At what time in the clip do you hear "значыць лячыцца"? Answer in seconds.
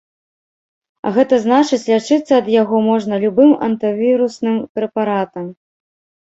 1.43-2.33